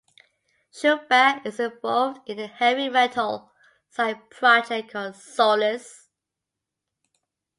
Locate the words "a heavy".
2.39-2.89